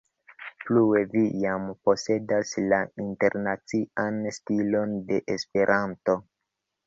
[0.61, 6.17] Plue vi jam posedas la internacian stilon de esperanto.